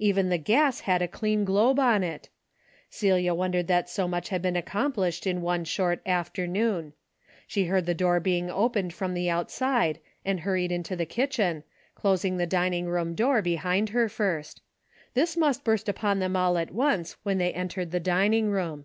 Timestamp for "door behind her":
13.14-14.08